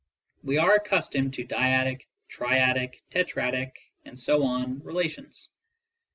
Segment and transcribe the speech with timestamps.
[0.41, 3.73] We are accustomed to dyadic, triadic, tetradic...
[4.83, 5.51] relations.